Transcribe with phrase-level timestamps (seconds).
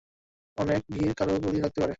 [0.57, 1.89] অনেক ভিড়, কারো গুলি লাগতে পারে!